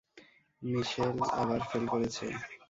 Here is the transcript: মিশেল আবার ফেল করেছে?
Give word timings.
মিশেল 0.61 1.09
আবার 1.33 1.61
ফেল 1.69 1.85
করেছে? 1.93 2.25